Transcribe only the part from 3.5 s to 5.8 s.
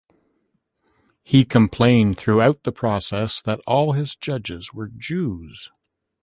all his judges were Jews.